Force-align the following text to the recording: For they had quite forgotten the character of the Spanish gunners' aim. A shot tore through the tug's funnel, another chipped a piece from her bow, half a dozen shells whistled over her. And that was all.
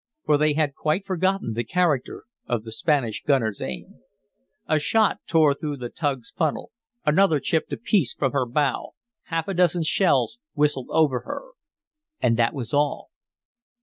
For 0.25 0.35
they 0.35 0.53
had 0.53 0.73
quite 0.73 1.05
forgotten 1.05 1.53
the 1.53 1.63
character 1.63 2.23
of 2.47 2.63
the 2.63 2.71
Spanish 2.71 3.21
gunners' 3.21 3.61
aim. 3.61 3.99
A 4.65 4.79
shot 4.79 5.19
tore 5.27 5.53
through 5.53 5.77
the 5.77 5.89
tug's 5.89 6.31
funnel, 6.31 6.71
another 7.05 7.39
chipped 7.39 7.71
a 7.71 7.77
piece 7.77 8.15
from 8.15 8.31
her 8.31 8.47
bow, 8.47 8.93
half 9.25 9.47
a 9.47 9.53
dozen 9.53 9.83
shells 9.83 10.39
whistled 10.55 10.87
over 10.89 11.19
her. 11.19 11.43
And 12.19 12.35
that 12.35 12.55
was 12.55 12.73
all. 12.73 13.11